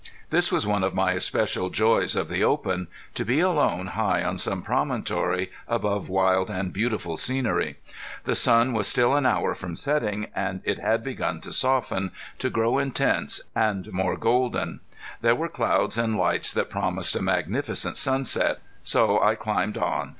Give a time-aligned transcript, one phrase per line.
[0.31, 4.39] This was one of my especial joys of the open to be alone high on
[4.39, 7.77] some promontory, above wild and beautiful scenery.
[8.23, 12.49] The sun was still an hour from setting, and it had begun to soften, to
[12.49, 14.79] grow intense, and more golden.
[15.21, 18.59] There were clouds and lights that promised a magnificent sunset.
[18.83, 20.09] So I climbed on.